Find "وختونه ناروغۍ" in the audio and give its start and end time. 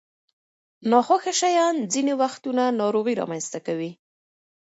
2.21-3.13